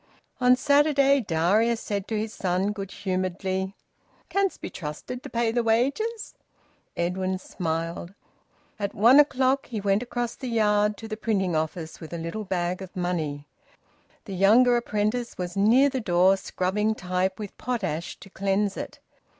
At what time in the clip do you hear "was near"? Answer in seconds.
15.37-15.87